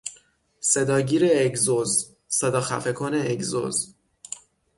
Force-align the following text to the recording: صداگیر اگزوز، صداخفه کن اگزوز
صداگیر 0.59 1.25
اگزوز، 1.31 2.15
صداخفه 2.27 2.93
کن 2.93 3.13
اگزوز 3.13 3.95